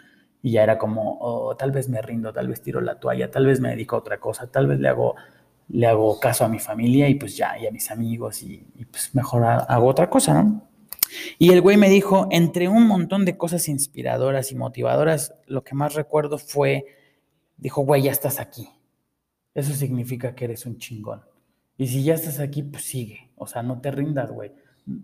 y 0.42 0.52
ya 0.52 0.62
era 0.62 0.78
como, 0.78 1.18
oh, 1.20 1.56
tal 1.56 1.70
vez 1.70 1.88
me 1.88 2.02
rindo, 2.02 2.32
tal 2.32 2.48
vez 2.48 2.62
tiro 2.62 2.80
la 2.80 2.98
toalla, 2.98 3.30
tal 3.30 3.46
vez 3.46 3.60
me 3.60 3.70
dedico 3.70 3.96
a 3.96 4.00
otra 4.00 4.18
cosa, 4.18 4.50
tal 4.50 4.66
vez 4.66 4.80
le 4.80 4.88
hago, 4.88 5.14
le 5.68 5.86
hago 5.86 6.18
caso 6.20 6.44
a 6.44 6.48
mi 6.48 6.58
familia 6.58 7.08
y 7.08 7.14
pues 7.14 7.36
ya, 7.36 7.58
y 7.58 7.66
a 7.66 7.70
mis 7.70 7.90
amigos 7.90 8.42
y, 8.42 8.66
y 8.74 8.84
pues 8.84 9.14
mejor 9.14 9.44
hago 9.44 9.86
otra 9.86 10.10
cosa, 10.10 10.42
¿no? 10.42 10.68
Y 11.38 11.52
el 11.52 11.60
güey 11.60 11.76
me 11.76 11.88
dijo, 11.88 12.28
entre 12.30 12.68
un 12.68 12.86
montón 12.86 13.24
de 13.24 13.36
cosas 13.36 13.68
inspiradoras 13.68 14.52
y 14.52 14.56
motivadoras, 14.56 15.34
lo 15.46 15.64
que 15.64 15.74
más 15.74 15.94
recuerdo 15.94 16.38
fue, 16.38 16.86
dijo, 17.56 17.82
güey, 17.82 18.02
ya 18.02 18.12
estás 18.12 18.40
aquí. 18.40 18.68
Eso 19.54 19.72
significa 19.72 20.34
que 20.34 20.44
eres 20.44 20.66
un 20.66 20.78
chingón. 20.78 21.22
Y 21.76 21.86
si 21.86 22.02
ya 22.02 22.14
estás 22.14 22.40
aquí, 22.40 22.62
pues 22.62 22.84
sigue. 22.84 23.27
O 23.38 23.46
sea, 23.46 23.62
no 23.62 23.80
te 23.80 23.90
rindas, 23.90 24.30
güey. 24.30 24.52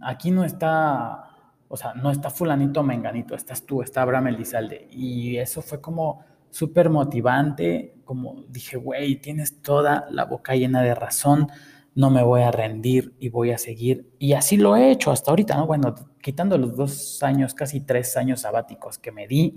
Aquí 0.03 0.31
no 0.31 0.45
está, 0.45 1.25
o 1.69 1.77
sea, 1.77 1.95
no 1.95 2.11
está 2.11 2.31
fulanito 2.31 2.83
menganito, 2.83 3.35
estás 3.35 3.65
tú, 3.65 3.83
está 3.83 4.03
Abraham 4.03 4.29
Elizalde. 4.29 4.89
Y 4.91 5.37
eso 5.37 5.63
fue 5.63 5.81
como 5.81 6.25
súper 6.51 6.89
motivante, 6.91 7.97
como 8.05 8.45
dije, 8.49 8.77
güey, 8.77 9.17
tienes 9.17 9.61
toda 9.61 10.07
la 10.11 10.25
boca 10.25 10.55
llena 10.55 10.83
de 10.83 10.95
razón, 10.95 11.49
no 11.95 12.11
me 12.11 12.23
voy 12.23 12.43
a 12.43 12.51
rendir 12.51 13.15
y 13.19 13.29
voy 13.29 13.51
a 13.51 13.59
seguir. 13.59 14.11
Y 14.19 14.33
así 14.35 14.57
lo 14.57 14.77
he 14.77 14.91
hecho 14.91 15.11
hasta 15.11 15.31
ahorita, 15.31 15.57
¿no? 15.57 15.67
Bueno, 15.67 15.95
quitando 16.21 16.59
los 16.59 16.77
dos 16.77 17.23
años, 17.23 17.55
casi 17.55 17.81
tres 17.81 18.17
años 18.17 18.41
sabáticos 18.41 18.99
que 18.99 19.13
me 19.13 19.27
di, 19.27 19.57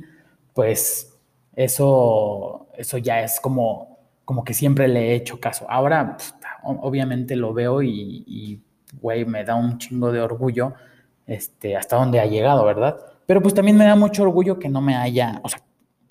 pues 0.54 1.18
eso, 1.56 2.68
eso 2.78 2.98
ya 2.98 3.22
es 3.22 3.40
como, 3.40 4.00
como 4.26 4.44
que 4.44 4.54
siempre 4.54 4.88
le 4.88 5.12
he 5.12 5.16
hecho 5.16 5.40
caso. 5.40 5.66
Ahora, 5.70 6.18
obviamente 6.64 7.36
lo 7.36 7.54
veo 7.54 7.82
y, 7.82 8.62
güey, 8.94 9.26
me 9.26 9.44
da 9.44 9.56
un 9.56 9.78
chingo 9.78 10.12
de 10.12 10.22
orgullo 10.22 10.74
este, 11.26 11.76
hasta 11.76 11.98
dónde 11.98 12.20
ha 12.20 12.26
llegado, 12.26 12.66
¿verdad? 12.66 12.98
Pero 13.26 13.42
pues 13.42 13.54
también 13.54 13.78
me 13.78 13.86
da 13.86 13.96
mucho 13.96 14.24
orgullo 14.24 14.58
que 14.58 14.70
no 14.70 14.82
me 14.82 14.96
haya, 14.96 15.42
o 15.44 15.50
sea, 15.50 15.62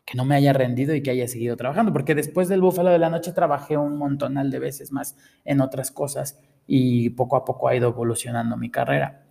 que 0.04 0.16
no 0.16 0.25
me 0.25 0.37
haya 0.37 0.52
rendido 0.52 0.95
y 0.95 1.02
que 1.02 1.11
haya 1.11 1.26
seguido 1.26 1.56
trabajando, 1.56 1.92
porque 1.92 2.14
después 2.14 2.49
del 2.49 2.61
Búfalo 2.61 2.90
de 2.90 2.99
la 2.99 3.11
Noche 3.11 3.33
trabajé 3.33 3.76
un 3.76 3.97
montonal 3.97 4.50
de 4.50 4.59
veces 4.59 4.92
más 4.92 5.16
en 5.45 5.61
otras 5.61 5.90
cosas 5.90 6.38
y 6.66 7.11
poco 7.11 7.37
a 7.37 7.45
poco 7.45 7.68
ha 7.68 7.75
ido 7.75 7.88
evolucionando 7.88 8.56
mi 8.56 8.71
carrera. 8.71 9.25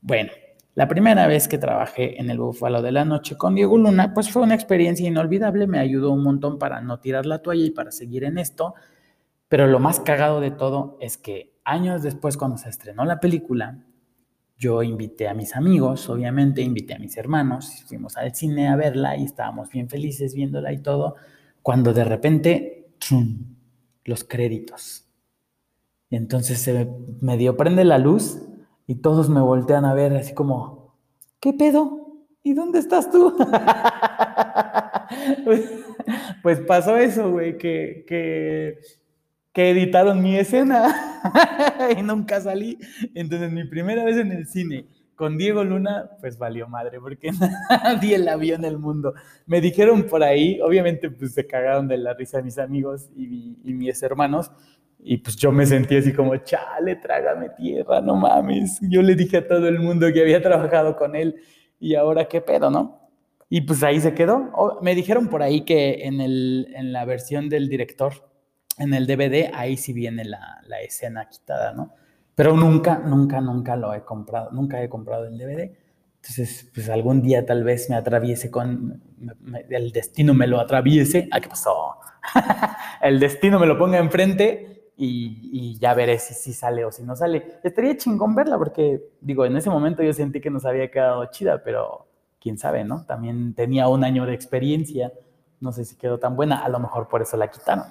Bueno, 0.00 0.32
la 0.74 0.88
primera 0.88 1.26
vez 1.26 1.48
que 1.48 1.58
trabajé 1.58 2.20
en 2.20 2.30
el 2.30 2.38
Búfalo 2.38 2.82
de 2.82 2.92
la 2.92 3.04
Noche 3.04 3.36
con 3.36 3.54
Diego 3.54 3.76
Luna, 3.76 4.14
pues 4.14 4.30
fue 4.30 4.42
una 4.42 4.54
experiencia 4.54 5.06
inolvidable, 5.06 5.66
me 5.66 5.78
ayudó 5.78 6.10
un 6.10 6.22
montón 6.22 6.58
para 6.58 6.80
no 6.80 7.00
tirar 7.00 7.26
la 7.26 7.40
toalla 7.40 7.64
y 7.64 7.70
para 7.70 7.90
seguir 7.90 8.24
en 8.24 8.38
esto. 8.38 8.74
Pero 9.48 9.66
lo 9.66 9.78
más 9.78 10.00
cagado 10.00 10.40
de 10.40 10.50
todo 10.50 10.96
es 11.00 11.16
que 11.16 11.57
años 11.68 12.02
después, 12.02 12.36
cuando 12.36 12.56
se 12.56 12.68
estrenó 12.68 13.04
la 13.04 13.20
película, 13.20 13.78
yo 14.56 14.82
invité 14.82 15.28
a 15.28 15.34
mis 15.34 15.54
amigos, 15.54 16.08
obviamente, 16.08 16.62
invité 16.62 16.94
a 16.94 16.98
mis 16.98 17.16
hermanos, 17.16 17.84
fuimos 17.86 18.16
al 18.16 18.34
cine 18.34 18.68
a 18.68 18.76
verla 18.76 19.16
y 19.16 19.24
estábamos 19.24 19.70
bien 19.70 19.88
felices 19.88 20.34
viéndola 20.34 20.72
y 20.72 20.82
todo, 20.82 21.14
cuando 21.62 21.92
de 21.92 22.04
repente, 22.04 22.88
los 24.04 24.24
créditos. 24.24 25.06
Entonces 26.10 26.58
se 26.58 26.88
me 27.20 27.36
dio 27.36 27.56
prende 27.56 27.84
la 27.84 27.98
luz 27.98 28.42
y 28.86 28.96
todos 28.96 29.28
me 29.28 29.40
voltean 29.40 29.84
a 29.84 29.94
ver 29.94 30.16
así 30.16 30.34
como, 30.34 30.96
¿qué 31.38 31.52
pedo? 31.52 32.26
¿Y 32.42 32.54
dónde 32.54 32.78
estás 32.78 33.10
tú? 33.10 33.36
pues, 35.44 35.70
pues 36.42 36.60
pasó 36.60 36.96
eso, 36.96 37.30
güey, 37.30 37.58
que, 37.58 38.04
que 38.08 38.78
que 39.58 39.70
editaron 39.70 40.22
mi 40.22 40.36
escena 40.36 41.20
y 41.98 42.00
nunca 42.00 42.40
salí. 42.40 42.78
Entonces, 43.12 43.50
mi 43.50 43.64
primera 43.64 44.04
vez 44.04 44.16
en 44.16 44.30
el 44.30 44.46
cine 44.46 44.86
con 45.16 45.36
Diego 45.36 45.64
Luna, 45.64 46.12
pues 46.20 46.38
valió 46.38 46.68
madre, 46.68 47.00
porque 47.00 47.32
nadie 47.68 48.18
la 48.18 48.36
vio 48.36 48.54
en 48.54 48.64
el 48.64 48.78
mundo. 48.78 49.14
Me 49.46 49.60
dijeron 49.60 50.04
por 50.04 50.22
ahí, 50.22 50.60
obviamente, 50.60 51.10
pues 51.10 51.34
se 51.34 51.44
cagaron 51.44 51.88
de 51.88 51.98
la 51.98 52.14
risa 52.14 52.40
mis 52.40 52.56
amigos 52.56 53.10
y, 53.16 53.58
y 53.64 53.74
mis 53.74 54.00
hermanos, 54.00 54.52
y 55.00 55.16
pues 55.16 55.34
yo 55.34 55.50
me 55.50 55.66
sentí 55.66 55.96
así 55.96 56.12
como, 56.12 56.36
chale, 56.36 56.94
trágame 56.94 57.48
tierra, 57.48 58.00
no 58.00 58.14
mames. 58.14 58.78
Yo 58.82 59.02
le 59.02 59.16
dije 59.16 59.38
a 59.38 59.48
todo 59.48 59.66
el 59.66 59.80
mundo 59.80 60.06
que 60.12 60.20
había 60.20 60.40
trabajado 60.40 60.94
con 60.94 61.16
él 61.16 61.34
y 61.80 61.96
ahora 61.96 62.28
qué 62.28 62.40
pedo, 62.40 62.70
¿no? 62.70 63.10
Y 63.50 63.62
pues 63.62 63.82
ahí 63.82 64.00
se 64.00 64.14
quedó. 64.14 64.78
me 64.82 64.94
dijeron 64.94 65.26
por 65.26 65.42
ahí 65.42 65.62
que 65.62 66.04
en, 66.04 66.20
el, 66.20 66.68
en 66.76 66.92
la 66.92 67.04
versión 67.04 67.48
del 67.48 67.68
director 67.68 68.27
en 68.78 68.94
el 68.94 69.06
DVD, 69.06 69.50
ahí 69.54 69.76
sí 69.76 69.92
viene 69.92 70.24
la, 70.24 70.60
escena 70.82 71.28
quitada, 71.28 71.72
¿no? 71.72 71.94
Pero 72.34 72.56
nunca, 72.56 72.98
nunca, 72.98 73.40
nunca 73.40 73.76
lo 73.76 73.92
he 73.94 74.04
comprado, 74.04 74.50
nunca 74.52 74.82
he 74.82 74.88
comprado 74.88 75.26
el 75.26 75.38
DVD. 75.38 75.72
Entonces, 76.16 76.70
pues 76.74 76.88
algún 76.88 77.22
día 77.22 77.44
tal 77.44 77.64
vez 77.64 77.90
me 77.90 77.96
atraviese 77.96 78.50
con, 78.50 79.02
el 79.68 79.92
destino 79.92 80.34
me 80.34 80.46
lo 80.46 80.60
atraviese. 80.60 81.28
¿Ah, 81.32 81.40
qué 81.40 81.48
pasó? 81.48 81.96
el 83.02 83.18
destino 83.18 83.58
me 83.58 83.66
lo 83.66 83.78
ponga 83.78 83.98
enfrente 83.98 84.92
y, 84.96 85.50
y 85.52 85.78
ya 85.78 85.94
veré 85.94 86.18
si, 86.18 86.34
si 86.34 86.52
sale 86.52 86.84
o 86.84 86.92
si 86.92 87.02
no 87.02 87.16
sale. 87.16 87.58
Estaría 87.64 87.96
chingón 87.96 88.34
verla 88.34 88.56
porque, 88.58 89.02
digo, 89.20 89.44
en 89.44 89.56
ese 89.56 89.70
momento 89.70 90.02
yo 90.02 90.12
sentí 90.12 90.40
que 90.40 90.50
nos 90.50 90.64
había 90.64 90.90
quedado 90.90 91.26
chida, 91.26 91.62
pero 91.64 92.08
quién 92.40 92.58
sabe, 92.58 92.84
¿no? 92.84 93.04
También 93.04 93.54
tenía 93.54 93.88
un 93.88 94.04
año 94.04 94.26
de 94.26 94.34
experiencia. 94.34 95.12
No 95.60 95.72
sé 95.72 95.84
si 95.84 95.96
quedó 95.96 96.18
tan 96.18 96.36
buena, 96.36 96.64
a 96.64 96.68
lo 96.68 96.78
mejor 96.78 97.08
por 97.08 97.22
eso 97.22 97.36
la 97.36 97.50
quitaron. 97.50 97.84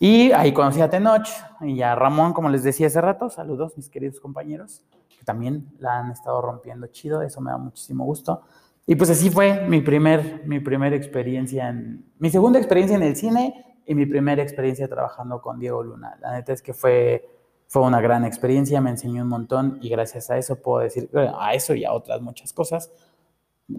Y 0.00 0.32
ahí 0.32 0.52
conocí 0.52 0.80
a 0.80 0.90
Tenoch 0.90 1.28
y 1.60 1.80
a 1.82 1.94
Ramón, 1.94 2.32
como 2.32 2.48
les 2.48 2.64
decía 2.64 2.88
hace 2.88 3.00
rato. 3.00 3.30
Saludos, 3.30 3.76
mis 3.76 3.88
queridos 3.88 4.20
compañeros, 4.20 4.82
que 5.16 5.24
también 5.24 5.72
la 5.78 6.00
han 6.00 6.10
estado 6.10 6.42
rompiendo 6.42 6.88
chido. 6.88 7.22
Eso 7.22 7.40
me 7.40 7.50
da 7.50 7.58
muchísimo 7.58 8.04
gusto. 8.04 8.42
Y 8.86 8.96
pues 8.96 9.10
así 9.10 9.30
fue 9.30 9.66
mi 9.66 9.80
primer, 9.80 10.42
mi 10.46 10.60
primera 10.60 10.94
experiencia, 10.96 11.68
en, 11.68 12.04
mi 12.18 12.28
segunda 12.28 12.58
experiencia 12.58 12.96
en 12.96 13.02
el 13.02 13.16
cine 13.16 13.78
y 13.86 13.94
mi 13.94 14.04
primera 14.04 14.42
experiencia 14.42 14.88
trabajando 14.88 15.40
con 15.40 15.58
Diego 15.58 15.82
Luna. 15.82 16.18
La 16.20 16.32
neta 16.32 16.52
es 16.52 16.60
que 16.60 16.74
fue, 16.74 17.26
fue 17.68 17.82
una 17.82 18.00
gran 18.00 18.24
experiencia, 18.24 18.80
me 18.80 18.90
enseñó 18.90 19.22
un 19.22 19.28
montón 19.28 19.78
y 19.80 19.88
gracias 19.88 20.28
a 20.30 20.36
eso 20.36 20.60
puedo 20.60 20.80
decir, 20.80 21.08
a 21.38 21.54
eso 21.54 21.74
y 21.74 21.84
a 21.84 21.92
otras 21.92 22.20
muchas 22.20 22.52
cosas, 22.52 22.92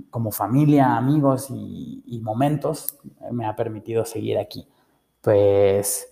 como 0.09 0.31
familia, 0.31 0.95
amigos 0.97 1.51
y, 1.51 2.01
y 2.07 2.19
momentos, 2.21 2.97
me 3.31 3.45
ha 3.45 3.55
permitido 3.55 4.05
seguir 4.05 4.39
aquí 4.39 4.67
pues 5.25 6.07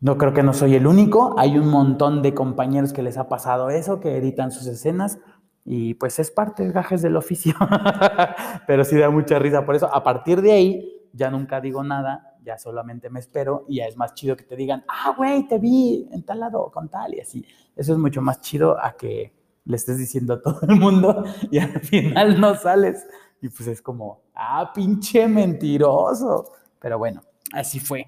no 0.00 0.18
creo 0.18 0.34
que 0.34 0.42
no 0.42 0.52
soy 0.52 0.74
el 0.74 0.86
único. 0.86 1.34
Hay 1.38 1.56
un 1.56 1.68
montón 1.68 2.20
de 2.20 2.34
compañeros 2.34 2.92
que 2.92 3.02
les 3.02 3.16
ha 3.16 3.26
pasado 3.26 3.70
eso, 3.70 4.00
que 4.00 4.18
editan 4.18 4.52
sus 4.52 4.66
escenas 4.66 5.18
y 5.64 5.94
pues 5.94 6.18
es 6.18 6.30
parte 6.30 6.66
de 6.66 6.70
gajes 6.70 7.00
del 7.00 7.16
oficio. 7.16 7.54
Pero 8.66 8.84
sí 8.84 8.98
da 8.98 9.08
mucha 9.08 9.38
risa 9.38 9.64
por 9.64 9.76
eso. 9.76 9.92
A 9.92 10.04
partir 10.04 10.42
de 10.42 10.52
ahí 10.52 11.08
ya 11.14 11.30
nunca 11.30 11.62
digo 11.62 11.82
nada, 11.82 12.36
ya 12.44 12.58
solamente 12.58 13.08
me 13.08 13.20
espero 13.20 13.64
y 13.66 13.76
ya 13.76 13.86
es 13.86 13.96
más 13.96 14.12
chido 14.12 14.36
que 14.36 14.44
te 14.44 14.56
digan, 14.56 14.84
ah, 14.88 15.14
güey, 15.16 15.48
te 15.48 15.58
vi 15.58 16.06
en 16.12 16.22
tal 16.22 16.40
lado 16.40 16.70
con 16.70 16.90
tal 16.90 17.14
y 17.14 17.20
así. 17.20 17.42
Eso 17.74 17.94
es 17.94 17.98
mucho 17.98 18.20
más 18.20 18.42
chido 18.42 18.78
a 18.78 18.94
que 18.94 19.32
le 19.64 19.76
estés 19.76 19.96
diciendo 19.96 20.34
a 20.34 20.42
todo 20.42 20.60
el 20.68 20.76
mundo 20.76 21.24
y 21.50 21.60
al 21.60 21.80
final 21.80 22.38
no 22.38 22.54
sales. 22.56 23.06
Y 23.40 23.48
pues 23.48 23.68
es 23.68 23.80
como, 23.80 24.20
ah, 24.34 24.70
pinche 24.74 25.26
mentiroso. 25.28 26.52
Pero 26.78 26.98
bueno, 26.98 27.22
así 27.54 27.80
fue. 27.80 28.06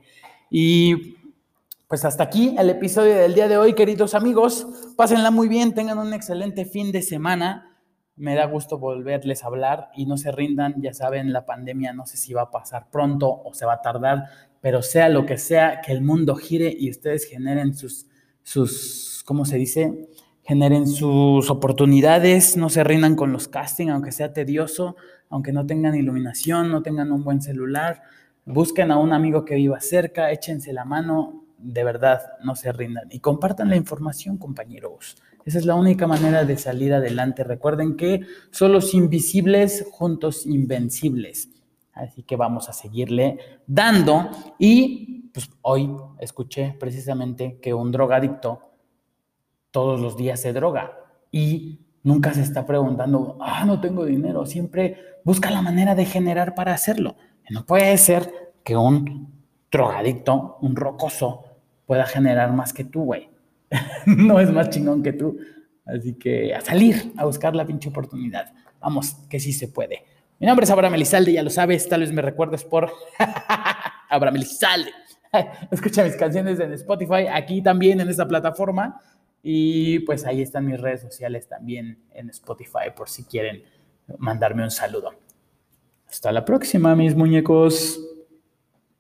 Y 0.55 1.17
pues 1.89 2.05
hasta 2.05 2.25
aquí 2.25 2.55
el 2.59 2.69
episodio 2.69 3.15
del 3.15 3.33
día 3.33 3.49
de 3.49 3.57
hoy, 3.57 3.73
queridos 3.73 4.15
amigos. 4.15 4.67
Pásenla 4.99 5.31
muy 5.31 5.49
bien, 5.49 5.73
tengan 5.73 5.97
un 5.97 6.13
excelente 6.13 6.67
fin 6.67 6.93
de 6.93 7.01
semana. 7.01 7.81
Me 8.17 8.35
da 8.35 8.45
gusto 8.45 8.77
volverles 8.77 9.43
a 9.43 9.47
hablar 9.47 9.89
y 9.97 10.05
no 10.05 10.19
se 10.19 10.31
rindan, 10.31 10.75
ya 10.83 10.93
saben, 10.93 11.33
la 11.33 11.47
pandemia 11.47 11.95
no 11.95 12.05
sé 12.05 12.19
si 12.19 12.35
va 12.35 12.43
a 12.43 12.51
pasar 12.51 12.91
pronto 12.91 13.31
o 13.31 13.55
se 13.55 13.65
va 13.65 13.73
a 13.73 13.81
tardar, 13.81 14.27
pero 14.61 14.83
sea 14.83 15.09
lo 15.09 15.25
que 15.25 15.39
sea, 15.39 15.81
que 15.81 15.93
el 15.93 16.03
mundo 16.03 16.35
gire 16.35 16.77
y 16.79 16.91
ustedes 16.91 17.25
generen 17.25 17.75
sus, 17.75 18.07
sus 18.43 19.23
¿cómo 19.25 19.47
se 19.47 19.57
dice? 19.57 20.11
Generen 20.43 20.87
sus 20.87 21.49
oportunidades, 21.49 22.59
no 22.59 22.69
se 22.69 22.85
rindan 22.85 23.17
con 23.17 23.33
los 23.33 23.49
castings, 23.49 23.91
aunque 23.91 24.13
sea 24.13 24.35
tedioso, 24.35 24.97
aunque 25.31 25.51
no 25.51 25.65
tengan 25.65 25.95
iluminación, 25.95 26.71
no 26.71 26.83
tengan 26.83 27.11
un 27.11 27.25
buen 27.25 27.41
celular 27.41 28.03
Busquen 28.45 28.91
a 28.91 28.99
un 28.99 29.13
amigo 29.13 29.45
que 29.45 29.55
viva 29.55 29.81
cerca, 29.81 30.31
échense 30.33 30.73
la 30.73 30.85
mano, 30.85 31.45
de 31.59 31.85
verdad, 31.85 32.21
no 32.43 32.57
se 32.57 32.73
rindan. 32.73 33.09
Y 33.11 33.21
compartan 33.21 33.69
la 33.69 33.77
información, 33.77 34.37
compañeros. 34.37 35.17
Esa 35.45 35.59
es 35.59 35.67
la 35.67 35.75
única 35.75 36.07
manera 36.07 36.45
de 36.45 36.57
salir 36.57 36.93
adelante. 36.93 37.45
Recuerden 37.45 37.97
que 37.97 38.21
solos 38.51 38.95
invisibles, 38.95 39.87
juntos 39.91 40.47
invencibles. 40.47 41.51
Así 41.93 42.23
que 42.23 42.37
vamos 42.37 42.69
a 42.69 42.73
seguirle 42.73 43.39
dando. 43.67 44.31
Y 44.59 45.31
pues 45.33 45.51
hoy 45.63 45.91
escuché 46.21 46.77
precisamente 46.79 47.59
que 47.61 47.75
un 47.75 47.91
drogadicto 47.93 48.61
todos 49.71 50.01
los 50.01 50.17
días 50.17 50.41
se 50.41 50.53
droga 50.53 50.93
y 51.31 51.81
nunca 52.03 52.35
se 52.35 52.43
está 52.43 52.67
preguntando, 52.67 53.39
ah, 53.41 53.65
no 53.65 53.81
tengo 53.81 54.05
dinero. 54.05 54.47
Siempre 54.47 54.97
busca 55.25 55.51
la 55.51 55.63
manera 55.63 55.95
de 55.95 56.05
generar 56.05 56.55
para 56.55 56.75
hacerlo. 56.75 57.17
No 57.51 57.65
puede 57.67 57.97
ser 57.99 58.53
que 58.65 58.77
un 58.77 59.33
drogadicto, 59.71 60.59
un 60.61 60.77
rocoso, 60.77 61.45
pueda 61.87 62.07
generar 62.07 62.53
más 62.53 62.73
que 62.73 62.85
tú, 62.85 63.05
güey. 63.05 63.29
no 64.07 64.41
es 64.41 64.51
más 64.51 64.71
chingón 64.71 65.03
que 65.03 65.13
tú. 65.13 65.39
Así 65.85 66.15
que 66.15 66.55
a 66.55 66.61
salir, 66.61 67.13
a 67.17 67.25
buscar 67.25 67.57
la 67.57 67.67
pinche 67.67 67.89
oportunidad. 67.89 68.53
Vamos, 68.81 69.15
que 69.29 69.41
sí 69.41 69.53
se 69.53 69.69
puede. 69.69 70.05
Mi 70.39 70.47
nombre 70.47 70.65
es 70.65 70.71
Abraham 70.71 70.95
Elizalde, 70.95 71.33
ya 71.33 71.43
lo 71.43 71.51
sabes, 71.51 71.89
tal 71.89 72.01
vez 72.01 72.13
me 72.13 72.23
recuerdes 72.23 72.65
por 72.65 72.91
Abraham 74.09 74.37
Elizalde. 74.37 74.91
Escucha 75.71 76.05
mis 76.05 76.17
canciones 76.17 76.61
en 76.61 76.73
Spotify, 76.73 77.27
aquí 77.33 77.63
también 77.63 78.01
en 78.01 78.09
esta 78.09 78.27
plataforma. 78.27 79.01
Y 79.43 80.01
pues 80.01 80.25
ahí 80.25 80.41
están 80.43 80.67
mis 80.67 80.81
redes 80.81 81.01
sociales 81.01 81.49
también 81.49 81.99
en 82.13 82.31
Spotify 82.31 82.91
por 82.97 83.09
si 83.09 83.25
quieren 83.25 83.65
mandarme 84.19 84.63
un 84.63 84.71
saludo. 84.71 85.13
Hasta 86.13 86.31
la 86.31 86.45
próxima, 86.45 86.95
mis 86.95 87.15
muñecos. 87.15 87.99